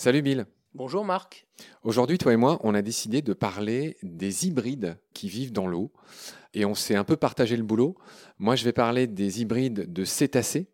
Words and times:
Salut 0.00 0.22
Bill. 0.22 0.46
Bonjour 0.72 1.04
Marc. 1.04 1.46
Aujourd'hui, 1.82 2.16
toi 2.16 2.32
et 2.32 2.36
moi, 2.36 2.58
on 2.62 2.74
a 2.74 2.80
décidé 2.80 3.20
de 3.20 3.34
parler 3.34 3.98
des 4.02 4.46
hybrides 4.46 4.96
qui 5.12 5.28
vivent 5.28 5.52
dans 5.52 5.66
l'eau. 5.66 5.92
Et 6.54 6.64
on 6.64 6.74
s'est 6.74 6.94
un 6.94 7.04
peu 7.04 7.16
partagé 7.16 7.54
le 7.54 7.64
boulot. 7.64 7.98
Moi, 8.38 8.56
je 8.56 8.64
vais 8.64 8.72
parler 8.72 9.06
des 9.06 9.42
hybrides 9.42 9.92
de 9.92 10.04
cétacés. 10.06 10.68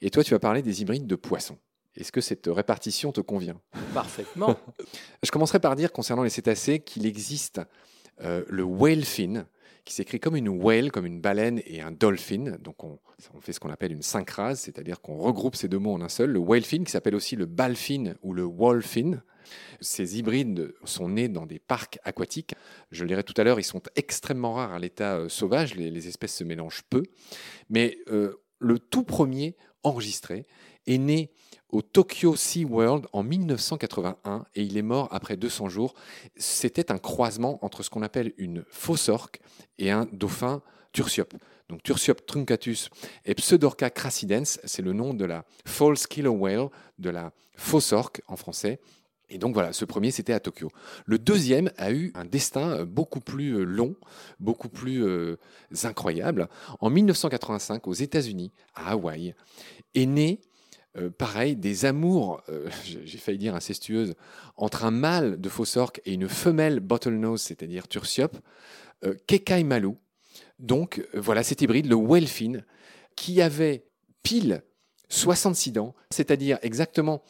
Et 0.00 0.10
toi, 0.10 0.24
tu 0.24 0.32
vas 0.32 0.40
parler 0.40 0.62
des 0.62 0.82
hybrides 0.82 1.06
de 1.06 1.14
poissons. 1.14 1.58
Est-ce 1.94 2.10
que 2.10 2.20
cette 2.20 2.48
répartition 2.48 3.12
te 3.12 3.20
convient? 3.20 3.60
Parfaitement. 3.94 4.56
je 5.22 5.30
commencerai 5.30 5.60
par 5.60 5.76
dire, 5.76 5.92
concernant 5.92 6.24
les 6.24 6.30
cétacés, 6.30 6.80
qu'il 6.80 7.06
existe 7.06 7.60
euh, 8.20 8.44
le 8.48 8.62
whale 8.62 9.04
fin, 9.04 9.46
qui 9.84 9.94
s'écrit 9.94 10.20
comme 10.20 10.36
une 10.36 10.48
whale, 10.48 10.92
comme 10.92 11.06
une 11.06 11.20
baleine, 11.20 11.60
et 11.66 11.80
un 11.80 11.90
dolphin. 11.90 12.56
Donc 12.60 12.84
on, 12.84 12.98
fait 13.40 13.52
ce 13.52 13.60
qu'on 13.60 13.70
appelle 13.70 13.92
une 13.92 14.02
syncrase, 14.02 14.60
c'est-à-dire 14.60 15.00
qu'on 15.00 15.16
regroupe 15.16 15.56
ces 15.56 15.68
deux 15.68 15.78
mots 15.78 15.94
en 15.94 16.00
un 16.00 16.08
seul. 16.08 16.30
Le 16.30 16.38
whale 16.38 16.62
fin, 16.62 16.84
qui 16.84 16.92
s'appelle 16.92 17.14
aussi 17.14 17.36
le 17.36 17.46
balfin 17.46 18.14
ou 18.22 18.32
le 18.32 18.44
wallfin. 18.44 19.22
Ces 19.80 20.18
hybrides 20.18 20.72
sont 20.84 21.08
nés 21.08 21.28
dans 21.28 21.46
des 21.46 21.58
parcs 21.58 21.98
aquatiques. 22.04 22.54
Je 22.92 23.02
le 23.02 23.08
dirai 23.08 23.24
tout 23.24 23.34
à 23.36 23.44
l'heure, 23.44 23.58
ils 23.58 23.64
sont 23.64 23.82
extrêmement 23.96 24.54
rares 24.54 24.72
à 24.72 24.78
l'état 24.78 25.16
euh, 25.16 25.28
sauvage, 25.28 25.74
les, 25.74 26.08
espèces 26.08 26.36
se 26.36 26.44
mélangent 26.44 26.84
peu. 26.88 27.02
Mais 27.68 27.98
euh, 28.08 28.40
le 28.60 28.78
tout 28.78 29.02
premier 29.02 29.56
enregistré 29.82 30.46
est 30.86 30.98
né 30.98 31.30
au 31.68 31.80
Tokyo 31.80 32.36
Sea 32.36 32.64
World 32.64 33.06
en 33.12 33.22
1981 33.22 34.44
et 34.54 34.62
il 34.62 34.76
est 34.76 34.82
mort 34.82 35.08
après 35.10 35.36
200 35.36 35.68
jours. 35.68 35.94
C'était 36.36 36.92
un 36.92 36.98
croisement 36.98 37.64
entre 37.64 37.82
ce 37.82 37.90
qu'on 37.90 38.02
appelle 38.02 38.32
une 38.36 38.64
fausse 38.68 39.08
orque 39.08 39.40
et 39.78 39.90
un 39.90 40.06
dauphin 40.12 40.62
tursiope. 40.92 41.34
Donc 41.68 41.82
Tursiope 41.82 42.26
truncatus 42.26 42.90
et 43.24 43.34
Pseudorca 43.34 43.88
crassidens, 43.88 44.58
c'est 44.64 44.82
le 44.82 44.92
nom 44.92 45.14
de 45.14 45.24
la 45.24 45.46
false 45.64 46.06
killer 46.06 46.28
whale, 46.28 46.68
de 46.98 47.08
la 47.08 47.32
fausse 47.56 47.92
orque 47.92 48.20
en 48.28 48.36
français. 48.36 48.78
Et 49.30 49.38
donc 49.38 49.54
voilà, 49.54 49.72
ce 49.72 49.86
premier, 49.86 50.10
c'était 50.10 50.34
à 50.34 50.40
Tokyo. 50.40 50.70
Le 51.06 51.18
deuxième 51.18 51.70
a 51.78 51.90
eu 51.90 52.12
un 52.14 52.26
destin 52.26 52.84
beaucoup 52.84 53.20
plus 53.20 53.56
euh, 53.56 53.64
long, 53.64 53.96
beaucoup 54.38 54.68
plus 54.68 55.02
euh, 55.02 55.38
incroyable. 55.84 56.50
En 56.80 56.90
1985, 56.90 57.88
aux 57.88 57.94
États-Unis, 57.94 58.52
à 58.74 58.90
Hawaï, 58.90 59.34
est 59.94 60.04
né 60.04 60.42
euh, 60.98 61.08
pareil, 61.10 61.56
des 61.56 61.86
amours, 61.86 62.42
euh, 62.48 62.68
j'ai 62.84 63.18
failli 63.18 63.38
dire 63.38 63.54
incestueuses, 63.54 64.14
entre 64.56 64.84
un 64.84 64.90
mâle 64.90 65.40
de 65.40 65.48
fausse 65.48 65.76
orque 65.76 66.00
et 66.04 66.12
une 66.12 66.28
femelle 66.28 66.80
bottlenose, 66.80 67.40
c'est-à-dire 67.40 67.88
tursiope, 67.88 68.36
euh, 69.04 69.14
Kekai 69.26 69.64
Malu. 69.64 69.92
Donc 70.58 71.06
voilà 71.14 71.42
cet 71.42 71.62
hybride, 71.62 71.86
le 71.86 71.96
Wellfin, 71.96 72.60
qui 73.16 73.40
avait 73.40 73.84
pile 74.22 74.62
66 75.08 75.72
dents, 75.72 75.94
c'est-à-dire 76.10 76.58
exactement 76.62 77.22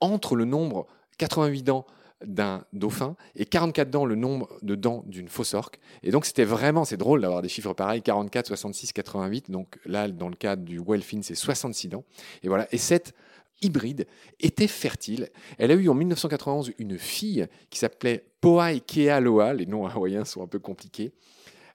entre 0.00 0.36
le 0.36 0.44
nombre 0.44 0.86
88 1.18 1.62
dents 1.62 1.86
d'un 2.26 2.64
dauphin 2.72 3.16
et 3.36 3.44
44 3.44 3.90
dents 3.90 4.04
le 4.04 4.14
nombre 4.14 4.48
de 4.62 4.74
dents 4.74 5.04
d'une 5.06 5.28
fausse 5.28 5.54
orque. 5.54 5.78
Et 6.02 6.10
donc 6.10 6.24
c'était 6.24 6.44
vraiment, 6.44 6.84
c'est 6.84 6.96
drôle 6.96 7.20
d'avoir 7.20 7.42
des 7.42 7.48
chiffres 7.48 7.72
pareils, 7.72 8.02
44, 8.02 8.46
66, 8.46 8.92
88. 8.92 9.50
Donc 9.50 9.78
là, 9.84 10.08
dans 10.08 10.28
le 10.28 10.36
cas 10.36 10.56
du 10.56 10.80
Wellfin, 10.84 11.20
c'est 11.22 11.34
66 11.34 11.88
dents. 11.88 12.04
Et 12.42 12.48
voilà. 12.48 12.66
Et 12.72 12.78
cette 12.78 13.14
hybride 13.62 14.06
était 14.40 14.66
fertile. 14.66 15.30
Elle 15.58 15.70
a 15.70 15.74
eu 15.74 15.88
en 15.88 15.94
1991 15.94 16.72
une 16.78 16.98
fille 16.98 17.46
qui 17.70 17.78
s'appelait 17.78 18.24
Poai 18.40 18.80
Kealoa, 18.80 19.54
les 19.54 19.66
noms 19.66 19.86
hawaïens 19.86 20.24
sont 20.24 20.42
un 20.42 20.46
peu 20.46 20.58
compliqués, 20.58 21.12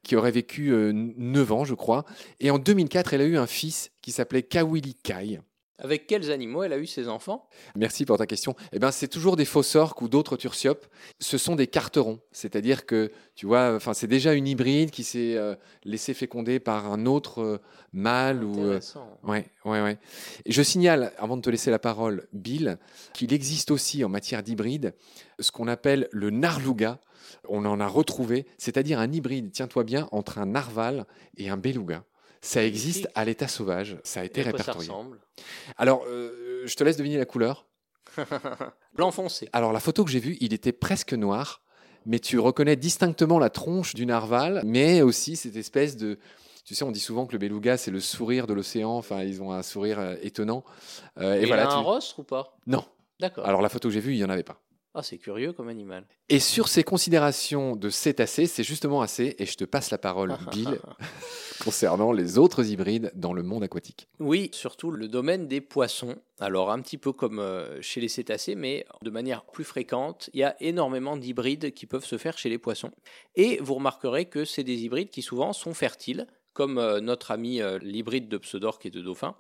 qui 0.03 0.15
aurait 0.15 0.31
vécu 0.31 0.71
9 0.71 1.51
euh, 1.51 1.53
ans, 1.53 1.65
je 1.65 1.73
crois. 1.73 2.05
Et 2.39 2.51
en 2.51 2.59
2004, 2.59 3.13
elle 3.13 3.21
a 3.21 3.25
eu 3.25 3.37
un 3.37 3.47
fils 3.47 3.91
qui 4.01 4.11
s'appelait 4.11 4.43
Kawili 4.43 4.95
Kai. 4.95 5.41
Avec 5.81 6.07
quels 6.07 6.29
animaux 6.31 6.63
elle 6.63 6.73
a 6.73 6.77
eu 6.77 6.85
ses 6.85 7.07
enfants? 7.07 7.47
Merci 7.75 8.05
pour 8.05 8.17
ta 8.17 8.25
question. 8.25 8.55
Eh 8.73 8.79
ben, 8.79 8.91
c'est 8.91 9.07
toujours 9.07 9.35
des 9.35 9.47
orques 9.75 10.01
ou 10.01 10.09
d'autres 10.09 10.37
tursiopes. 10.37 10.85
Ce 11.19 11.37
sont 11.37 11.55
des 11.55 11.67
carterons, 11.67 12.19
c'est-à-dire 12.31 12.85
que 12.85 13.11
tu 13.35 13.45
vois, 13.45 13.73
enfin, 13.75 13.93
c'est 13.93 14.07
déjà 14.07 14.33
une 14.33 14.47
hybride 14.47 14.91
qui 14.91 15.03
s'est 15.03 15.35
euh, 15.35 15.55
laissée 15.85 16.13
féconder 16.13 16.59
par 16.59 16.91
un 16.91 17.05
autre 17.05 17.41
euh, 17.41 17.57
mâle 17.93 18.43
ou. 18.43 18.59
Euh, 18.59 18.79
ouais, 19.23 19.45
ouais, 19.63 19.81
ouais. 19.81 19.97
Et 20.45 20.51
je 20.51 20.61
signale, 20.61 21.13
avant 21.17 21.37
de 21.37 21.41
te 21.41 21.49
laisser 21.49 21.71
la 21.71 21.79
parole, 21.79 22.27
Bill, 22.33 22.77
qu'il 23.13 23.33
existe 23.33 23.71
aussi 23.71 24.03
en 24.03 24.09
matière 24.09 24.43
d'hybride 24.43 24.93
ce 25.39 25.51
qu'on 25.51 25.67
appelle 25.67 26.09
le 26.11 26.29
narluga. 26.29 26.99
On 27.47 27.65
en 27.65 27.79
a 27.79 27.87
retrouvé, 27.87 28.45
c'est-à-dire 28.57 28.99
un 28.99 29.11
hybride, 29.11 29.51
tiens-toi 29.51 29.83
bien, 29.83 30.09
entre 30.11 30.39
un 30.39 30.45
narval 30.45 31.05
et 31.37 31.49
un 31.49 31.57
beluga. 31.57 32.03
Ça 32.41 32.63
existe 32.63 33.09
à 33.15 33.25
l'état 33.25 33.47
sauvage. 33.47 33.97
Ça 34.03 34.21
a 34.21 34.23
été 34.23 34.41
répertorié. 34.41 34.87
Ça 34.87 34.93
ressemble? 34.93 35.19
Alors, 35.77 36.03
euh, 36.07 36.63
je 36.65 36.75
te 36.75 36.83
laisse 36.83 36.97
deviner 36.97 37.17
la 37.17 37.25
couleur. 37.25 37.65
Blanc 38.93 39.11
foncé. 39.11 39.49
Alors, 39.53 39.73
la 39.73 39.79
photo 39.79 40.05
que 40.05 40.11
j'ai 40.11 40.19
vue, 40.19 40.37
il 40.39 40.53
était 40.53 40.71
presque 40.71 41.13
noir, 41.13 41.61
mais 42.05 42.19
tu 42.19 42.39
reconnais 42.39 42.75
distinctement 42.75 43.39
la 43.39 43.49
tronche 43.49 43.93
du 43.93 44.05
narval, 44.05 44.61
mais 44.65 45.01
aussi 45.01 45.35
cette 45.35 45.55
espèce 45.55 45.97
de. 45.97 46.17
Tu 46.65 46.75
sais, 46.75 46.83
on 46.83 46.91
dit 46.91 46.99
souvent 46.99 47.25
que 47.25 47.31
le 47.31 47.39
beluga, 47.39 47.77
c'est 47.77 47.91
le 47.91 47.99
sourire 47.99 48.45
de 48.45 48.53
l'océan. 48.53 48.91
Enfin, 48.91 49.23
ils 49.23 49.41
ont 49.41 49.51
un 49.51 49.63
sourire 49.63 49.99
euh, 49.99 50.15
étonnant. 50.21 50.63
Euh, 51.17 51.41
et, 51.41 51.45
voilà, 51.45 51.63
il 51.63 51.67
a 51.67 51.73
un 51.73 51.79
rostre 51.79 52.19
ou 52.19 52.23
pas? 52.23 52.57
Non. 52.67 52.85
D'accord. 53.19 53.45
Alors, 53.45 53.61
la 53.61 53.69
photo 53.69 53.89
que 53.89 53.93
j'ai 53.93 53.99
vue, 53.99 54.13
il 54.13 54.17
n'y 54.17 54.23
en 54.23 54.29
avait 54.29 54.43
pas. 54.43 54.61
Ah, 54.95 55.03
c'est 55.03 55.19
curieux 55.19 55.53
comme 55.53 55.69
animal. 55.69 56.07
Et 56.29 56.39
sur 56.39 56.67
ces 56.67 56.83
considérations 56.83 57.75
de 57.75 57.89
cétacés, 57.89 58.47
c'est 58.47 58.63
justement 58.63 59.01
assez, 59.01 59.35
et 59.37 59.45
je 59.45 59.55
te 59.55 59.63
passe 59.63 59.91
la 59.91 59.99
parole, 59.99 60.35
Bill, 60.51 60.79
concernant 61.63 62.11
les 62.11 62.39
autres 62.39 62.71
hybrides 62.71 63.11
dans 63.13 63.33
le 63.33 63.43
monde 63.43 63.63
aquatique. 63.63 64.07
Oui, 64.19 64.49
surtout 64.51 64.89
le 64.89 65.07
domaine 65.07 65.47
des 65.47 65.61
poissons. 65.61 66.15
Alors, 66.39 66.71
un 66.71 66.81
petit 66.81 66.97
peu 66.97 67.11
comme 67.11 67.39
euh, 67.39 67.79
chez 67.81 68.01
les 68.01 68.07
cétacés, 68.07 68.55
mais 68.55 68.85
de 69.03 69.09
manière 69.11 69.45
plus 69.45 69.63
fréquente, 69.63 70.31
il 70.33 70.39
y 70.39 70.43
a 70.43 70.55
énormément 70.59 71.17
d'hybrides 71.17 71.71
qui 71.71 71.85
peuvent 71.85 72.05
se 72.05 72.17
faire 72.17 72.39
chez 72.39 72.49
les 72.49 72.57
poissons. 72.57 72.91
Et 73.35 73.59
vous 73.61 73.75
remarquerez 73.75 74.25
que 74.25 74.43
c'est 74.43 74.63
des 74.63 74.83
hybrides 74.85 75.11
qui 75.11 75.21
souvent 75.21 75.53
sont 75.53 75.75
fertiles, 75.75 76.25
comme 76.53 76.79
euh, 76.79 76.99
notre 76.99 77.29
ami 77.29 77.61
euh, 77.61 77.77
l'hybride 77.81 78.27
de 78.27 78.37
pseudorque 78.37 78.87
et 78.87 78.89
de 78.89 79.01
dauphin, 79.01 79.35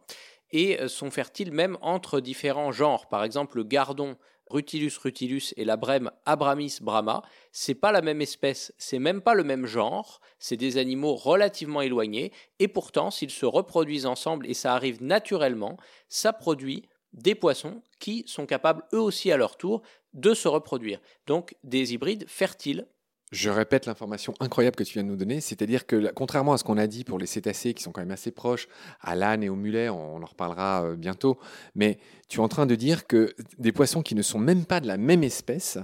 et 0.51 0.87
sont 0.87 1.11
fertiles 1.11 1.51
même 1.51 1.77
entre 1.81 2.19
différents 2.19 2.71
genres. 2.71 3.07
Par 3.07 3.23
exemple, 3.23 3.57
le 3.57 3.63
gardon 3.63 4.17
Rutilus 4.49 4.97
rutilus 4.97 5.53
et 5.57 5.63
la 5.63 5.77
brème 5.77 6.09
Abramis 6.25 6.79
brahma, 6.81 7.21
c'est 7.51 7.75
pas 7.75 7.91
la 7.91 8.01
même 8.01 8.19
espèce, 8.19 8.73
c'est 8.79 8.97
même 8.97 9.21
pas 9.21 9.35
le 9.35 9.43
même 9.43 9.67
genre, 9.67 10.21
c'est 10.39 10.57
des 10.57 10.77
animaux 10.77 11.13
relativement 11.13 11.81
éloignés, 11.81 12.31
et 12.57 12.67
pourtant, 12.67 13.11
s'ils 13.11 13.29
se 13.29 13.45
reproduisent 13.45 14.07
ensemble 14.07 14.47
et 14.47 14.55
ça 14.55 14.73
arrive 14.73 15.03
naturellement, 15.03 15.77
ça 16.07 16.33
produit 16.33 16.89
des 17.13 17.35
poissons 17.35 17.83
qui 17.99 18.23
sont 18.25 18.47
capables 18.47 18.83
eux 18.93 19.01
aussi 19.01 19.31
à 19.31 19.37
leur 19.37 19.55
tour 19.55 19.83
de 20.13 20.33
se 20.33 20.47
reproduire. 20.47 20.99
Donc 21.27 21.55
des 21.63 21.93
hybrides 21.93 22.25
fertiles 22.27 22.87
je 23.31 23.49
répète 23.49 23.85
l'information 23.85 24.33
incroyable 24.39 24.75
que 24.75 24.83
tu 24.83 24.93
viens 24.93 25.03
de 25.03 25.09
nous 25.09 25.15
donner, 25.15 25.41
c'est-à-dire 25.41 25.85
que 25.85 26.11
contrairement 26.13 26.53
à 26.53 26.57
ce 26.57 26.63
qu'on 26.63 26.77
a 26.77 26.87
dit 26.87 27.03
pour 27.03 27.19
les 27.19 27.25
cétacés 27.25 27.73
qui 27.73 27.83
sont 27.83 27.91
quand 27.91 28.01
même 28.01 28.11
assez 28.11 28.31
proches 28.31 28.67
à 29.01 29.15
l'âne 29.15 29.43
et 29.43 29.49
au 29.49 29.55
mulet, 29.55 29.89
on 29.89 30.21
en 30.21 30.25
reparlera 30.25 30.83
euh, 30.83 30.95
bientôt, 30.95 31.37
mais 31.75 31.99
tu 32.27 32.39
es 32.39 32.43
en 32.43 32.47
train 32.47 32.65
de 32.65 32.75
dire 32.75 33.07
que 33.07 33.33
des 33.57 33.71
poissons 33.71 34.01
qui 34.01 34.15
ne 34.15 34.21
sont 34.21 34.39
même 34.39 34.65
pas 34.65 34.79
de 34.79 34.87
la 34.87 34.97
même 34.97 35.23
espèce 35.23 35.77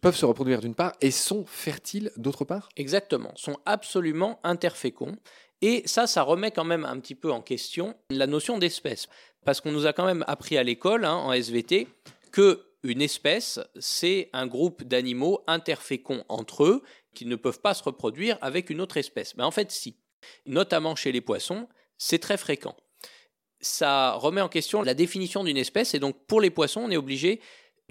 peuvent 0.00 0.16
se 0.16 0.26
reproduire 0.26 0.60
d'une 0.60 0.74
part 0.74 0.92
et 1.00 1.10
sont 1.10 1.44
fertiles 1.46 2.10
d'autre 2.16 2.44
part? 2.44 2.68
Exactement, 2.76 3.32
sont 3.36 3.58
absolument 3.66 4.40
interféconds. 4.42 5.16
Et 5.62 5.82
ça, 5.86 6.08
ça 6.08 6.22
remet 6.22 6.50
quand 6.50 6.64
même 6.64 6.84
un 6.84 6.98
petit 6.98 7.14
peu 7.14 7.30
en 7.30 7.40
question 7.40 7.94
la 8.10 8.26
notion 8.26 8.58
d'espèce. 8.58 9.06
Parce 9.44 9.60
qu'on 9.60 9.70
nous 9.70 9.86
a 9.86 9.92
quand 9.92 10.04
même 10.04 10.24
appris 10.26 10.58
à 10.58 10.64
l'école, 10.64 11.04
hein, 11.04 11.14
en 11.14 11.32
SVT, 11.32 11.86
que 12.32 12.64
une 12.82 13.02
espèce, 13.02 13.60
c'est 13.78 14.28
un 14.32 14.46
groupe 14.46 14.82
d'animaux 14.82 15.42
interféconds 15.46 16.24
entre 16.28 16.64
eux 16.64 16.82
qui 17.14 17.26
ne 17.26 17.36
peuvent 17.36 17.60
pas 17.60 17.74
se 17.74 17.82
reproduire 17.82 18.38
avec 18.40 18.70
une 18.70 18.80
autre 18.80 18.96
espèce. 18.96 19.36
Mais 19.36 19.44
en 19.44 19.50
fait, 19.50 19.70
si. 19.70 19.96
Notamment 20.46 20.94
chez 20.94 21.10
les 21.10 21.20
poissons, 21.20 21.68
c'est 21.98 22.20
très 22.20 22.36
fréquent. 22.36 22.76
Ça 23.60 24.12
remet 24.12 24.40
en 24.40 24.48
question 24.48 24.82
la 24.82 24.94
définition 24.94 25.42
d'une 25.42 25.56
espèce 25.56 25.94
et 25.94 25.98
donc 25.98 26.26
pour 26.26 26.40
les 26.40 26.50
poissons, 26.50 26.82
on 26.82 26.90
est 26.90 26.96
obligé 26.96 27.40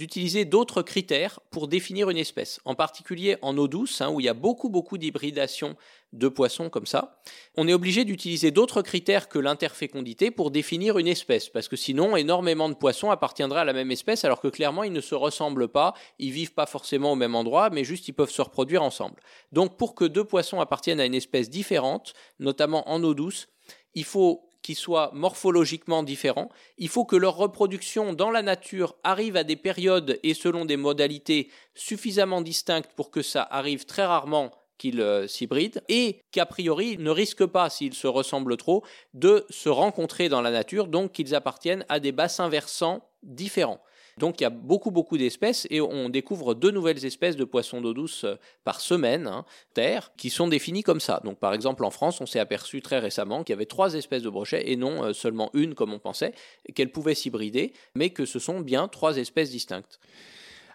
d'utiliser 0.02 0.46
d'autres 0.46 0.82
critères 0.82 1.40
pour 1.52 1.68
définir 1.68 2.10
une 2.10 2.18
espèce, 2.18 2.60
en 2.66 2.74
particulier 2.74 3.38
en 3.44 3.56
eau 3.56 3.68
douce, 3.68 4.02
hein, 4.02 4.10
où 4.10 4.20
il 4.20 4.24
y 4.24 4.30
a 4.30 4.34
beaucoup 4.34 4.68
beaucoup 4.68 4.98
d'hybridation 4.98 5.76
de 6.12 6.28
poissons 6.28 6.72
comme 6.72 6.88
ça. 6.88 7.22
On 7.56 7.68
est 7.68 7.74
obligé 7.74 8.04
d'utiliser 8.04 8.50
d'autres 8.50 8.82
critères 8.82 9.30
que 9.30 9.38
l'interfécondité 9.38 10.32
pour 10.32 10.50
définir 10.50 10.98
une 10.98 11.08
espèce, 11.08 11.50
parce 11.50 11.68
que 11.68 11.76
sinon 11.76 12.18
énormément 12.18 12.68
de 12.68 12.74
poissons 12.74 13.12
appartiendraient 13.12 13.62
à 13.62 13.64
la 13.64 13.74
même 13.74 13.92
espèce, 13.92 14.26
alors 14.26 14.42
que 14.42 14.48
clairement 14.48 14.82
ils 14.82 14.92
ne 14.92 15.02
se 15.02 15.14
ressemblent 15.14 15.68
pas, 15.68 15.94
ils 16.18 16.32
vivent 16.32 16.56
pas 16.56 16.66
forcément 16.66 17.12
au 17.12 17.16
même 17.16 17.36
endroit, 17.36 17.70
mais 17.70 17.84
juste 17.84 18.08
ils 18.08 18.14
peuvent 18.14 18.32
se 18.32 18.42
reproduire 18.42 18.82
ensemble. 18.82 19.22
Donc 19.52 19.78
pour 19.78 19.94
que 19.94 20.06
deux 20.06 20.26
poissons 20.26 20.62
appartiennent 20.62 21.00
à 21.00 21.06
une 21.06 21.14
espèce 21.14 21.48
différente, 21.48 22.16
notamment 22.40 22.90
en 22.90 23.04
eau 23.04 23.14
douce, 23.14 23.50
il 23.94 24.04
faut 24.04 24.50
qui 24.62 24.76
soient 24.76 25.12
morphologiquement 25.14 26.04
différents. 26.04 26.50
Il 26.78 26.90
faut 26.90 27.06
que 27.06 27.16
leur 27.16 27.36
reproduction 27.36 28.14
dans 28.14 28.32
la 28.32 28.42
nature 28.42 28.96
arrive 29.04 29.36
à 29.36 29.44
des 29.44 29.56
périodes 29.56 30.20
et 30.24 30.34
selon 30.34 30.66
des 30.66 30.78
modalités 30.78 31.50
suffisamment 31.76 32.42
distinctes 32.42 32.92
pour 32.96 33.12
que 33.12 33.22
ça 33.22 33.48
arrive 33.50 33.86
très 33.86 34.06
rarement 34.06 34.52
qu'ils 34.78 35.02
euh, 35.02 35.28
s'hybrident 35.28 35.82
et 35.90 36.22
qu'a 36.32 36.48
priori 36.48 36.98
ne 36.98 37.12
risquent 37.12 37.46
pas, 37.46 37.70
s'ils 37.70 37.94
se 37.94 38.08
ressemblent 38.08 38.58
trop, 38.58 38.84
de 39.14 39.46
se 39.50 39.70
rencontrer 39.70 40.28
dans 40.28 40.42
la 40.42 40.50
nature, 40.50 40.88
donc 40.88 41.12
qu'ils 41.12 41.36
appartiennent 41.36 41.86
à 41.88 42.00
des 42.00 42.12
bassins 42.12 42.50
versants 42.50 43.08
différents. 43.22 43.82
Donc 44.22 44.40
il 44.40 44.44
y 44.44 44.46
a 44.46 44.52
beaucoup 44.52 44.92
beaucoup 44.92 45.18
d'espèces 45.18 45.66
et 45.72 45.82
on 45.82 46.08
découvre 46.08 46.54
deux 46.54 46.70
nouvelles 46.70 47.04
espèces 47.06 47.36
de 47.36 47.44
poissons 47.44 47.82
d'eau 47.82 47.92
douce 47.92 48.24
euh, 48.24 48.36
par 48.64 48.80
semaine, 48.80 49.26
hein, 49.26 49.46
terre, 49.74 50.12
qui 50.16 50.30
sont 50.30 50.48
définies 50.48 50.84
comme 50.84 51.00
ça. 51.00 51.22
Donc 51.24 51.40
par 51.40 51.56
exemple 51.56 51.84
en 51.84 51.90
France, 51.90 52.22
on 52.22 52.28
s'est 52.28 52.40
aperçu 52.40 52.84
très 52.84 53.00
récemment 53.00 53.44
qu'il 53.44 53.54
y 53.54 53.58
avait 53.58 53.66
trois 53.66 53.96
espèces 53.96 54.22
de 54.22 54.30
brochets 54.30 54.70
et 54.70 54.76
non 54.76 55.04
euh, 55.04 55.14
seulement 55.14 55.50
une 55.56 55.74
comme 55.74 55.92
on 55.92 55.98
pensait, 55.98 56.36
qu'elles 56.76 56.92
pouvaient 56.92 57.16
s'hybrider, 57.16 57.74
mais 57.96 58.12
que 58.12 58.26
ce 58.26 58.38
sont 58.38 58.60
bien 58.60 58.88
trois 58.88 59.18
espèces 59.18 59.50
distinctes. 59.50 60.00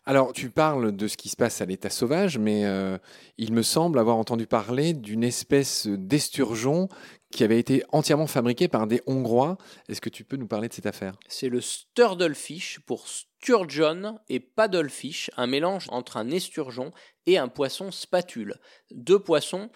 Alors, 0.08 0.32
tu 0.32 0.50
parles 0.50 0.94
de 0.94 1.08
ce 1.08 1.16
qui 1.16 1.28
se 1.28 1.36
passe 1.36 1.60
à 1.60 1.66
l'état 1.66 1.90
sauvage, 1.90 2.38
mais 2.38 2.64
euh, 2.64 2.96
il 3.38 3.52
me 3.52 3.62
semble 3.62 3.98
avoir 3.98 4.16
entendu 4.16 4.46
parler 4.46 4.92
d'une 4.92 5.24
espèce 5.24 5.88
d'esturgeon 5.88 6.88
qui 7.36 7.44
avait 7.44 7.60
été 7.60 7.84
entièrement 7.92 8.26
fabriqué 8.26 8.66
par 8.66 8.86
des 8.86 9.02
Hongrois. 9.06 9.58
Est-ce 9.88 10.00
que 10.00 10.08
tu 10.08 10.24
peux 10.24 10.36
nous 10.36 10.48
parler 10.48 10.68
de 10.68 10.72
cette 10.72 10.86
affaire? 10.86 11.16
C'est 11.28 11.50
le 11.50 11.60
sturdelfish 11.60 12.80
pour 12.86 13.06
sturgeon 13.06 14.18
et 14.30 14.40
paddlefish, 14.40 15.30
un 15.36 15.46
mélange 15.46 15.86
entre 15.90 16.16
un 16.16 16.30
esturgeon 16.30 16.92
et 17.26 17.36
un 17.36 17.48
poisson 17.48 17.90
spatule. 17.92 18.54
Deux 18.90 19.18
poissons 19.18 19.70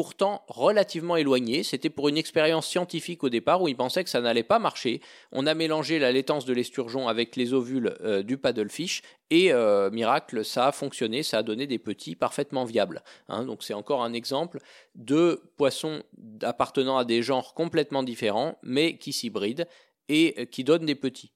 pourtant 0.00 0.46
relativement 0.48 1.16
éloigné. 1.16 1.62
C'était 1.62 1.90
pour 1.90 2.08
une 2.08 2.16
expérience 2.16 2.66
scientifique 2.66 3.22
au 3.22 3.28
départ 3.28 3.60
où 3.60 3.68
ils 3.68 3.76
pensaient 3.76 4.02
que 4.02 4.08
ça 4.08 4.22
n'allait 4.22 4.42
pas 4.42 4.58
marcher. 4.58 5.02
On 5.30 5.46
a 5.46 5.52
mélangé 5.52 5.98
la 5.98 6.10
laitance 6.10 6.46
de 6.46 6.54
l'esturgeon 6.54 7.06
avec 7.06 7.36
les 7.36 7.52
ovules 7.52 7.94
euh, 8.00 8.22
du 8.22 8.38
paddlefish 8.38 9.02
et 9.28 9.52
euh, 9.52 9.90
miracle, 9.90 10.42
ça 10.42 10.68
a 10.68 10.72
fonctionné, 10.72 11.22
ça 11.22 11.36
a 11.36 11.42
donné 11.42 11.66
des 11.66 11.78
petits 11.78 12.16
parfaitement 12.16 12.64
viables. 12.64 13.02
Hein. 13.28 13.44
donc 13.44 13.62
c'est 13.62 13.74
encore 13.74 14.02
un 14.02 14.14
exemple 14.14 14.60
de 14.94 15.42
poissons 15.58 16.02
appartenant 16.40 16.96
à 16.96 17.04
des 17.04 17.22
genres 17.22 17.52
complètement 17.52 18.02
différents 18.02 18.56
mais 18.62 18.96
qui 18.96 19.12
s'hybrident 19.12 19.66
et 20.08 20.34
euh, 20.38 20.44
qui 20.46 20.64
donnent 20.64 20.86
des 20.86 20.94
petits. 20.94 21.34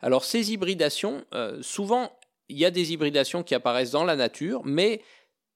Alors 0.00 0.24
ces 0.24 0.52
hybridations, 0.52 1.24
souvent 1.60 2.10
il 2.48 2.58
y 2.58 2.64
a 2.64 2.72
des 2.72 2.92
hybridations 2.92 3.44
qui 3.44 3.54
apparaissent 3.54 3.92
dans 3.92 4.04
la 4.04 4.16
nature, 4.16 4.62
mais 4.64 5.00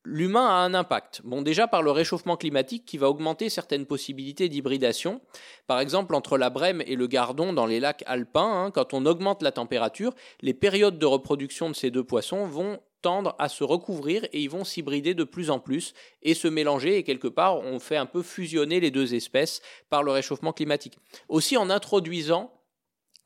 l'humain 0.05 0.47
a 0.47 0.53
un 0.53 0.75
impact. 0.75 1.23
Bon, 1.25 1.43
déjà 1.43 1.67
par 1.67 1.83
le 1.83 1.91
réchauffement 1.91 2.37
climatique 2.37 2.85
qui 2.85 2.99
va 2.99 3.09
augmenter 3.09 3.49
certaines 3.49 3.87
possibilités 3.87 4.49
d'hybridation. 4.49 5.21
Par 5.67 5.81
exemple, 5.81 6.15
entre 6.15 6.39
la 6.39 6.51
Brème 6.51 6.83
et 6.87 6.97
le 6.97 7.07
Gardon 7.07 7.53
dans 7.53 7.67
les 7.67 7.81
lacs 7.81 8.05
alpins, 8.07 8.67
hein, 8.67 8.71
quand 8.71 8.95
on 8.95 9.07
augmente 9.07 9.43
la 9.43 9.53
température, 9.53 10.15
les 10.43 10.55
périodes 10.55 10.99
de 10.99 11.07
reproduction 11.07 11.71
de 11.71 11.75
ces 11.75 11.91
deux 11.91 12.05
poissons 12.05 12.47
vont 12.47 12.81
tendre 13.01 13.35
à 13.39 13.51
se 13.51 13.65
recouvrir 13.65 14.25
et 14.33 14.41
ils 14.41 14.49
vont 14.49 14.65
s'hybrider 14.65 15.13
de 15.13 15.25
plus 15.25 15.51
en 15.51 15.59
plus 15.59 15.93
et 16.23 16.33
se 16.33 16.49
mélanger 16.49 16.97
et 16.97 17.03
quelque 17.03 17.29
part 17.29 17.59
on 17.59 17.79
fait 17.79 17.99
un 17.99 18.07
peu 18.07 18.23
fusionner 18.23 18.81
les 18.81 18.91
deux 18.91 19.15
espèces 19.15 19.61
par 19.91 20.03
le 20.03 20.11
réchauffement 20.11 20.55
climatique. 20.55 20.99
Aussi 21.29 21.59
en 21.59 21.69
introduisant 21.69 22.51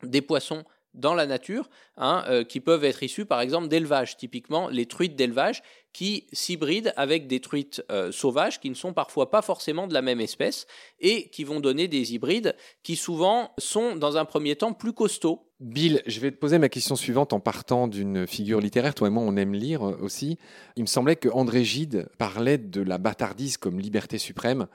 des 0.02 0.20
poissons 0.20 0.64
dans 0.98 1.14
la 1.14 1.26
nature, 1.26 1.70
hein, 1.96 2.24
euh, 2.28 2.44
qui 2.44 2.60
peuvent 2.60 2.84
être 2.84 3.02
issus 3.02 3.24
par 3.24 3.40
exemple 3.40 3.68
d'élevage, 3.68 4.16
typiquement 4.16 4.68
les 4.68 4.86
truites 4.86 5.16
d'élevage 5.16 5.62
qui 5.92 6.26
s'hybrident 6.32 6.92
avec 6.96 7.26
des 7.26 7.40
truites 7.40 7.82
euh, 7.90 8.12
sauvages 8.12 8.60
qui 8.60 8.70
ne 8.70 8.74
sont 8.74 8.92
parfois 8.92 9.30
pas 9.30 9.42
forcément 9.42 9.86
de 9.86 9.94
la 9.94 10.02
même 10.02 10.20
espèce 10.20 10.66
et 11.00 11.28
qui 11.30 11.44
vont 11.44 11.60
donner 11.60 11.88
des 11.88 12.14
hybrides 12.14 12.54
qui 12.82 12.96
souvent 12.96 13.52
sont 13.58 13.96
dans 13.96 14.16
un 14.16 14.24
premier 14.24 14.56
temps 14.56 14.72
plus 14.72 14.92
costauds. 14.92 15.48
Bill, 15.60 16.02
je 16.06 16.20
vais 16.20 16.30
te 16.30 16.36
poser 16.36 16.58
ma 16.58 16.68
question 16.68 16.94
suivante 16.94 17.32
en 17.32 17.40
partant 17.40 17.88
d'une 17.88 18.28
figure 18.28 18.60
littéraire. 18.60 18.94
Toi 18.94 19.08
et 19.08 19.10
moi, 19.10 19.24
on 19.26 19.36
aime 19.36 19.54
lire 19.54 19.82
aussi. 19.82 20.38
Il 20.76 20.82
me 20.82 20.86
semblait 20.86 21.16
que 21.16 21.28
André 21.30 21.64
Gide 21.64 22.08
parlait 22.16 22.58
de 22.58 22.80
la 22.80 22.98
bâtardise 22.98 23.56
comme 23.56 23.80
liberté 23.80 24.18
suprême. 24.18 24.68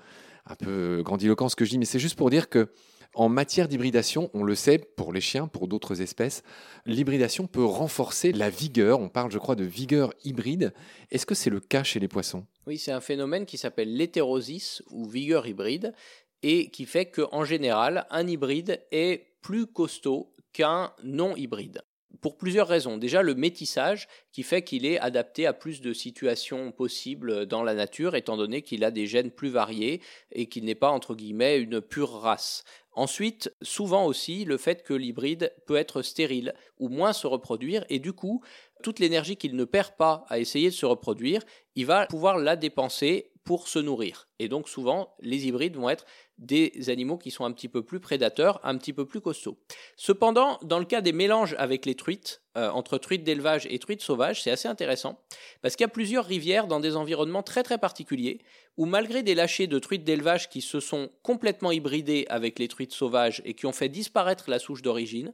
Un 0.45 0.55
peu 0.55 1.01
grandiloquent 1.05 1.47
ce 1.47 1.55
que 1.55 1.63
je 1.63 1.69
dis, 1.69 1.77
mais 1.77 1.85
c'est 1.85 1.99
juste 1.99 2.17
pour 2.17 2.29
dire 2.29 2.49
que 2.49 2.67
en 3.13 3.29
matière 3.29 3.67
d'hybridation, 3.67 4.29
on 4.33 4.43
le 4.43 4.55
sait 4.55 4.79
pour 4.79 5.13
les 5.13 5.21
chiens, 5.21 5.47
pour 5.47 5.67
d'autres 5.67 6.01
espèces, 6.01 6.43
l'hybridation 6.85 7.47
peut 7.47 7.63
renforcer 7.63 8.31
la 8.31 8.49
vigueur. 8.49 8.99
On 8.99 9.09
parle, 9.09 9.31
je 9.31 9.37
crois, 9.37 9.55
de 9.55 9.63
vigueur 9.63 10.13
hybride. 10.23 10.73
Est-ce 11.11 11.25
que 11.25 11.35
c'est 11.35 11.49
le 11.49 11.59
cas 11.59 11.83
chez 11.83 11.99
les 11.99 12.07
poissons? 12.07 12.45
Oui, 12.65 12.77
c'est 12.77 12.91
un 12.91 13.01
phénomène 13.01 13.45
qui 13.45 13.57
s'appelle 13.57 13.95
l'hétérosis 13.95 14.81
ou 14.89 15.07
vigueur 15.07 15.47
hybride 15.47 15.93
et 16.41 16.69
qui 16.69 16.85
fait 16.85 17.05
qu'en 17.05 17.45
général, 17.45 18.05
un 18.09 18.27
hybride 18.27 18.81
est 18.91 19.27
plus 19.41 19.67
costaud 19.67 20.33
qu'un 20.51 20.93
non 21.03 21.35
hybride 21.35 21.81
pour 22.21 22.37
plusieurs 22.37 22.67
raisons. 22.67 22.97
Déjà, 22.97 23.21
le 23.21 23.35
métissage 23.35 24.07
qui 24.31 24.43
fait 24.43 24.63
qu'il 24.63 24.85
est 24.85 24.99
adapté 24.99 25.45
à 25.45 25.53
plus 25.53 25.81
de 25.81 25.93
situations 25.93 26.71
possibles 26.71 27.45
dans 27.45 27.63
la 27.63 27.73
nature, 27.73 28.15
étant 28.15 28.37
donné 28.37 28.61
qu'il 28.61 28.83
a 28.83 28.91
des 28.91 29.07
gènes 29.07 29.31
plus 29.31 29.49
variés 29.49 30.01
et 30.31 30.47
qu'il 30.47 30.65
n'est 30.65 30.75
pas, 30.75 30.89
entre 30.89 31.15
guillemets, 31.15 31.59
une 31.59 31.81
pure 31.81 32.11
race. 32.11 32.63
Ensuite, 32.95 33.51
souvent 33.61 34.05
aussi, 34.05 34.45
le 34.45 34.57
fait 34.57 34.83
que 34.83 34.93
l'hybride 34.93 35.51
peut 35.65 35.75
être 35.75 36.03
stérile 36.03 36.53
ou 36.79 36.89
moins 36.89 37.13
se 37.13 37.25
reproduire, 37.25 37.85
et 37.89 37.99
du 37.99 38.13
coup, 38.13 38.43
toute 38.83 38.99
l'énergie 38.99 39.35
qu'il 39.35 39.55
ne 39.55 39.65
perd 39.65 39.95
pas 39.97 40.25
à 40.29 40.37
essayer 40.37 40.69
de 40.69 40.75
se 40.75 40.85
reproduire, 40.85 41.41
il 41.75 41.87
va 41.87 42.05
pouvoir 42.05 42.37
la 42.37 42.55
dépenser 42.55 43.31
pour 43.43 43.67
se 43.67 43.79
nourrir. 43.79 44.27
Et 44.39 44.47
donc 44.47 44.69
souvent, 44.69 45.15
les 45.19 45.47
hybrides 45.47 45.75
vont 45.75 45.89
être 45.89 46.05
des 46.37 46.89
animaux 46.89 47.17
qui 47.17 47.31
sont 47.31 47.45
un 47.45 47.51
petit 47.51 47.67
peu 47.67 47.83
plus 47.83 47.99
prédateurs, 47.99 48.59
un 48.63 48.77
petit 48.77 48.93
peu 48.93 49.05
plus 49.05 49.21
costauds. 49.21 49.57
Cependant, 49.97 50.59
dans 50.63 50.79
le 50.79 50.85
cas 50.85 51.01
des 51.01 51.11
mélanges 51.11 51.55
avec 51.57 51.85
les 51.85 51.95
truites, 51.95 52.41
euh, 52.57 52.69
entre 52.69 52.97
truites 52.97 53.23
d'élevage 53.23 53.67
et 53.69 53.79
truites 53.79 54.01
sauvages, 54.01 54.41
c'est 54.41 54.51
assez 54.51 54.67
intéressant, 54.67 55.19
parce 55.61 55.75
qu'il 55.75 55.83
y 55.83 55.85
a 55.85 55.89
plusieurs 55.89 56.25
rivières 56.25 56.67
dans 56.67 56.79
des 56.79 56.95
environnements 56.95 57.43
très 57.43 57.63
très 57.63 57.77
particuliers, 57.77 58.39
où 58.77 58.85
malgré 58.85 59.23
des 59.23 59.35
lâchers 59.35 59.67
de 59.67 59.79
truites 59.79 60.03
d'élevage 60.03 60.49
qui 60.49 60.61
se 60.61 60.79
sont 60.79 61.09
complètement 61.21 61.71
hybridés 61.71 62.25
avec 62.29 62.59
les 62.59 62.67
truites 62.67 62.93
sauvages 62.93 63.41
et 63.45 63.53
qui 63.53 63.65
ont 63.65 63.71
fait 63.71 63.89
disparaître 63.89 64.49
la 64.49 64.59
souche 64.59 64.81
d'origine, 64.81 65.33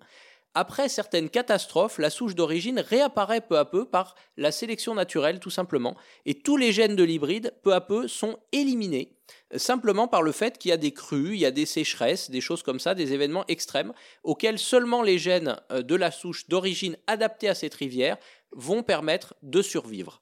après 0.54 0.90
certaines 0.90 1.30
catastrophes, 1.30 1.98
la 1.98 2.10
souche 2.10 2.36
d'origine 2.36 2.80
réapparaît 2.80 3.42
peu 3.42 3.57
à 3.57 3.66
peu 3.66 3.86
par 3.86 4.16
la 4.38 4.51
sélection 4.51 4.96
naturelle 4.96 5.40
tout 5.40 5.50
simplement, 5.50 5.96
et 6.25 6.36
tous 6.36 6.57
les 6.57 6.72
gènes 6.72 6.96
de 6.96 7.04
l'hybride 7.04 7.54
peu 7.63 7.74
à 7.74 7.81
peu 7.81 8.07
sont 8.07 8.38
éliminés 8.51 9.19
simplement 9.56 10.07
par 10.07 10.22
le 10.22 10.31
fait 10.31 10.57
qu'il 10.57 10.69
y 10.69 10.72
a 10.74 10.78
des 10.78 10.92
crues, 10.92 11.34
il 11.34 11.40
y 11.40 11.46
a 11.46 11.51
des 11.51 11.66
sécheresses, 11.66 12.30
des 12.30 12.42
choses 12.42 12.63
comme 12.63 12.80
ça, 12.80 12.96
des 12.96 13.13
événements 13.13 13.46
extrêmes 13.48 13.94
auxquels 14.24 14.60
seulement 14.60 15.01
les 15.01 15.18
gènes 15.18 15.57
euh, 15.72 15.81
de 15.81 15.96
la 15.96 16.12
souche 16.12 16.48
d'origine 16.48 16.98
adaptée 17.07 17.50
à 17.50 17.56
cette 17.56 17.74
rivière 17.74 18.18
vont 18.52 18.84
permettre 18.84 19.36
de 19.44 19.62
survivre. 19.62 20.22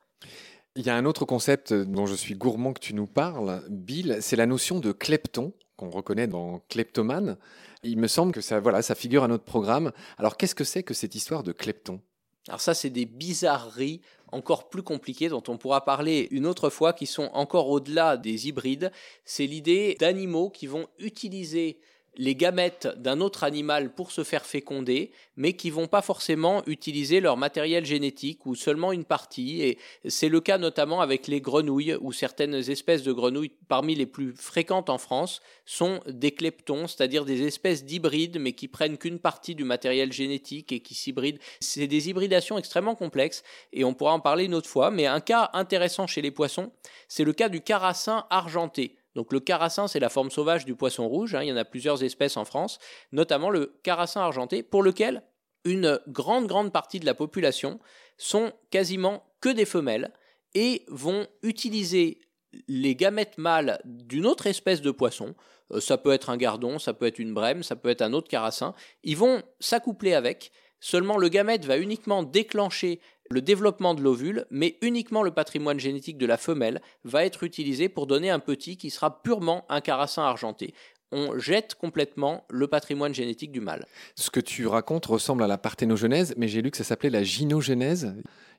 Il 0.76 0.86
y 0.86 0.90
a 0.90 0.96
un 0.96 1.06
autre 1.06 1.26
concept 1.26 1.74
dont 1.74 2.06
je 2.06 2.14
suis 2.14 2.36
gourmand 2.36 2.74
que 2.74 2.80
tu 2.80 2.94
nous 2.94 3.08
parles, 3.08 3.64
Bill, 3.70 4.18
c'est 4.22 4.36
la 4.36 4.46
notion 4.46 4.80
de 4.80 4.92
klepton 4.92 5.54
qu'on 5.78 5.90
reconnaît 5.90 6.28
dans 6.28 6.60
Kleptomane. 6.70 7.38
Il 7.84 7.98
me 7.98 8.08
semble 8.08 8.34
que 8.34 8.42
ça, 8.42 8.60
voilà, 8.60 8.82
ça 8.82 8.96
figure 8.96 9.24
à 9.24 9.28
notre 9.28 9.46
programme. 9.46 9.92
Alors 10.18 10.36
qu'est-ce 10.36 10.56
que 10.56 10.64
c'est 10.64 10.84
que 10.84 10.94
cette 10.94 11.16
histoire 11.16 11.44
de 11.44 11.54
klepton? 11.54 12.02
Alors 12.48 12.62
ça, 12.62 12.74
c'est 12.74 12.90
des 12.90 13.06
bizarreries 13.06 14.02
encore 14.32 14.70
plus 14.70 14.84
compliquées 14.84 15.30
dont 15.30 15.44
on 15.48 15.58
pourra 15.58 15.86
parler 15.86 16.28
une 16.32 16.46
autre 16.46 16.70
fois, 16.70 16.94
qui 16.94 17.06
sont 17.06 17.30
encore 17.34 17.70
au-delà 17.70 18.18
des 18.18 18.48
hybrides. 18.48 18.92
C'est 19.26 19.46
l'idée 19.46 19.96
d'animaux 20.00 20.50
qui 20.50 20.68
vont 20.68 20.88
utiliser 21.00 21.80
les 22.18 22.36
gamètes 22.36 22.88
d'un 22.98 23.22
autre 23.22 23.44
animal 23.44 23.94
pour 23.94 24.12
se 24.12 24.24
faire 24.24 24.46
féconder, 24.46 25.12
mais 25.36 25.54
qui 25.54 25.70
vont 25.70 25.88
pas 25.88 26.02
forcément 26.02 26.64
utiliser 26.66 27.20
leur 27.20 27.38
matériel 27.38 27.86
génétique 27.86 28.46
ou 28.46 28.56
seulement 28.56 28.92
une 28.92 29.06
partie. 29.06 29.62
Et 29.62 29.78
c'est 30.08 30.30
le 30.30 30.42
cas 30.42 30.58
notamment 30.58 31.02
avec 31.02 31.28
les 31.28 31.42
grenouilles, 31.42 31.96
où 32.02 32.12
certaines 32.12 32.56
espèces 32.56 33.04
de 33.04 33.12
grenouilles, 33.12 33.52
parmi 33.68 33.96
les 33.96 34.08
plus 34.08 34.34
fréquentes 34.36 34.90
en 34.90 34.98
France, 34.98 35.42
sont 35.66 36.00
des 36.08 36.32
kleptons, 36.32 36.88
c'est-à-dire 36.88 37.26
des 37.26 37.44
espèces 37.44 37.86
d'hybrides, 37.86 38.40
mais 38.40 38.54
qui 38.54 38.68
prennent 38.68 38.98
qu'une 38.98 39.20
partie 39.20 39.56
du 39.56 39.64
matériel 39.64 40.12
génétique 40.12 40.72
et 40.72 40.80
qui 40.80 40.96
s'hybrident. 40.96 41.40
C'est 41.60 41.88
des 41.88 42.10
hybridations 42.10 42.58
extrêmement 42.58 42.96
complexes, 42.96 43.44
et 43.74 43.84
on 43.84 43.94
pourra 43.94 44.14
en 44.14 44.20
parler 44.20 44.46
une 44.46 44.56
autre 44.56 44.70
fois. 44.70 44.90
Mais 44.90 45.06
un 45.06 45.20
cas 45.20 45.52
intéressant 45.54 46.08
chez 46.08 46.22
les 46.22 46.32
poissons, 46.32 46.72
c'est 47.08 47.24
le 47.24 47.34
cas 47.34 47.50
du 47.50 47.62
carassin 47.62 48.26
argenté. 48.30 48.96
Donc 49.18 49.34
le 49.34 49.40
carassin, 49.40 49.88
c'est 49.88 50.00
la 50.00 50.10
forme 50.10 50.30
sauvage 50.30 50.64
du 50.64 50.76
poisson 50.76 51.10
rouge. 51.10 51.34
Hein. 51.34 51.42
il 51.42 51.50
y 51.50 51.52
en 51.52 51.58
a 51.58 51.66
plusieurs 51.66 52.04
espèces 52.04 52.38
en 52.38 52.46
France, 52.46 52.78
notamment 53.12 53.50
le 53.50 53.80
carassin 53.82 54.22
argenté, 54.22 54.62
pour 54.62 54.84
lequel 54.84 55.24
une 55.66 56.00
grande, 56.08 56.46
grande 56.46 56.72
partie 56.72 57.00
de 57.00 57.06
la 57.08 57.16
population 57.16 57.80
sont 58.18 58.54
quasiment 58.70 59.26
que 59.42 59.50
des 59.50 59.66
femelles 59.66 60.14
et 60.54 60.86
vont 60.88 61.26
utiliser 61.42 62.20
les 62.68 62.96
gamètes 62.96 63.40
mâles 63.40 63.82
d'une 63.86 64.28
autre 64.28 64.46
espèce 64.46 64.82
de 64.82 64.92
poisson. 64.92 65.34
Euh, 65.72 65.80
ça 65.80 65.98
peut 65.98 66.14
être 66.14 66.30
un 66.30 66.38
gardon, 66.38 66.78
ça 66.78 66.94
peut 66.94 67.08
être 67.08 67.18
une 67.18 67.34
brème, 67.34 67.64
ça 67.64 67.76
peut 67.76 67.90
être 67.90 68.04
un 68.04 68.14
autre 68.14 68.30
carassin. 68.30 68.76
Ils 69.04 69.18
vont 69.18 69.42
s'accoupler 69.60 70.14
avec. 70.14 70.52
Seulement 70.80 71.18
le 71.18 71.30
gamète 71.30 71.66
va 71.66 71.80
uniquement 71.80 72.22
déclencher 72.22 73.02
le 73.30 73.42
développement 73.42 73.94
de 73.94 74.02
l'ovule, 74.02 74.46
mais 74.52 74.78
uniquement 74.82 75.24
le 75.24 75.32
patrimoine 75.32 75.80
génétique 75.80 76.18
de 76.18 76.26
la 76.26 76.38
femelle 76.38 76.82
va 77.04 77.26
être 77.26 77.44
utilisé 77.44 77.90
pour 77.90 78.08
donner 78.08 78.30
un 78.30 78.40
petit 78.40 78.78
qui 78.78 78.90
sera 78.90 79.22
purement 79.22 79.66
un 79.70 79.82
carassin 79.82 80.24
argenté. 80.24 80.74
On 81.12 81.38
jette 81.40 81.76
complètement 81.76 82.46
le 82.50 82.68
patrimoine 82.68 83.14
génétique 83.14 83.52
du 83.52 83.62
mâle. 83.62 83.86
Ce 84.16 84.30
que 84.30 84.42
tu 84.42 84.68
racontes 84.68 85.06
ressemble 85.06 85.44
à 85.44 85.48
la 85.48 85.58
parthénogenèse, 85.58 86.34
mais 86.38 86.50
j'ai 86.50 86.62
lu 86.62 86.70
que 86.70 86.78
ça 86.78 86.84
s'appelait 86.84 87.10
la 87.10 87.24
gynogenèse. 87.24 88.14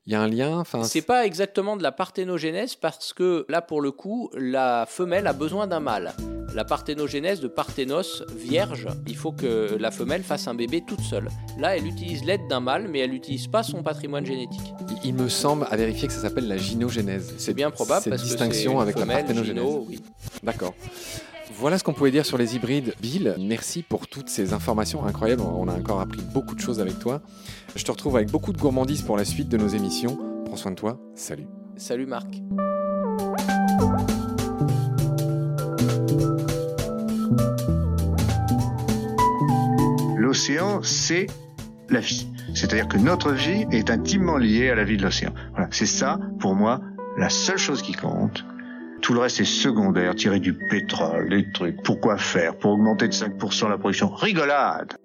Il 0.07 0.13
y 0.13 0.17
a 0.17 0.21
un 0.23 0.29
lien 0.29 0.59
enfin, 0.59 0.85
C'est 0.85 1.03
pas 1.03 1.27
exactement 1.27 1.77
de 1.77 1.83
la 1.83 1.93
parthénogénèse 1.93 2.75
parce 2.77 3.13
que 3.13 3.45
là, 3.49 3.61
pour 3.61 3.81
le 3.83 3.91
coup, 3.91 4.31
la 4.35 4.87
femelle 4.89 5.27
a 5.27 5.33
besoin 5.33 5.67
d'un 5.67 5.81
mâle. 5.81 6.15
La 6.55 6.65
parthénogénèse 6.65 7.41
de 7.41 7.49
parthénos, 7.49 8.25
vierge, 8.35 8.89
il 9.07 9.17
faut 9.17 9.33
que 9.33 9.77
la 9.79 9.91
femelle 9.91 10.23
fasse 10.23 10.49
un 10.49 10.55
bébé 10.55 10.83
toute 10.87 11.03
seule. 11.03 11.29
Là, 11.59 11.77
elle 11.77 11.87
utilise 11.87 12.25
l'aide 12.25 12.49
d'un 12.49 12.61
mâle, 12.61 12.89
mais 12.89 13.01
elle 13.01 13.11
n'utilise 13.11 13.47
pas 13.49 13.63
son 13.63 13.83
patrimoine 13.83 14.25
génétique. 14.25 14.73
Il 15.05 15.13
me 15.15 15.29
semble 15.29 15.67
à 15.71 15.77
vérifier 15.77 16.09
que 16.09 16.15
ça 16.15 16.23
s'appelle 16.23 16.49
la 16.49 16.57
gynogénèse. 16.57 17.35
C'est 17.37 17.53
bien 17.53 17.71
probable 17.71 18.05
Cette 18.05 18.13
parce 18.13 18.23
distinction 18.23 18.73
que 18.73 18.79
c'est 18.79 18.83
avec 18.83 18.95
la 18.97 19.01
femelle, 19.03 19.25
parthénogénèse. 19.27 19.63
gyno, 19.63 19.87
oui. 19.89 20.01
D'accord. 20.43 20.75
Voilà 21.55 21.79
ce 21.79 21.85
qu'on 21.85 21.93
pouvait 21.93 22.11
dire 22.11 22.27
sur 22.27 22.39
les 22.39 22.57
hybrides. 22.57 22.95
Bill, 23.01 23.35
merci 23.39 23.83
pour 23.83 24.07
toutes 24.07 24.29
ces 24.29 24.53
informations 24.53 25.05
incroyables. 25.05 25.43
On 25.43 25.67
a 25.69 25.75
encore 25.75 26.01
appris 26.01 26.21
beaucoup 26.33 26.55
de 26.55 26.61
choses 26.61 26.81
avec 26.81 26.99
toi. 26.99 27.21
Je 27.75 27.85
te 27.85 27.91
retrouve 27.91 28.17
avec 28.17 28.31
beaucoup 28.31 28.53
de 28.53 28.59
gourmandise 28.59 29.03
pour 29.03 29.17
la 29.17 29.25
suite 29.25 29.49
de 29.49 29.57
nos 29.57 29.69
émissions. 29.69 30.19
Prends 30.45 30.57
soin 30.57 30.71
de 30.73 30.77
toi. 30.77 30.99
Salut. 31.15 31.47
Salut 31.77 32.07
Marc. 32.07 32.29
L'océan, 40.17 40.83
c'est 40.83 41.27
la 41.89 42.01
vie. 42.01 42.29
C'est-à-dire 42.55 42.89
que 42.89 42.99
notre 42.99 43.33
vie 43.33 43.65
est 43.71 43.91
intimement 43.91 44.37
liée 44.37 44.69
à 44.69 44.75
la 44.75 44.85
vie 44.85 44.97
de 44.97 45.03
l'océan. 45.03 45.33
Voilà, 45.53 45.69
c'est 45.71 45.87
ça, 45.87 46.19
pour 46.41 46.55
moi, 46.55 46.81
la 47.17 47.31
seule 47.31 47.59
chose 47.59 47.83
qui 47.83 47.93
compte. 47.93 48.45
Tout 49.01 49.15
le 49.15 49.21
reste 49.21 49.41
est 49.41 49.45
secondaire, 49.45 50.15
tirer 50.15 50.41
du 50.41 50.53
pétrole, 50.53 51.29
des 51.31 51.51
trucs. 51.53 51.83
Pourquoi 51.83 52.17
faire? 52.19 52.57
Pour 52.57 52.73
augmenter 52.73 53.09
de 53.09 53.13
5% 53.13 53.69
la 53.69 53.79
production. 53.79 54.09
Rigolade 54.09 54.97